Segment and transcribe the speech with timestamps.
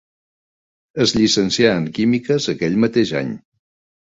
[1.05, 3.31] Es llicencià en químiques aquell mateix any.